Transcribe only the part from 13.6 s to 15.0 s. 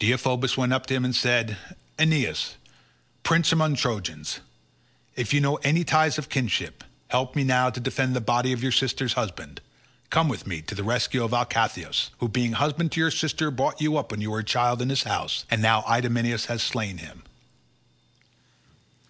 you up when you were a child in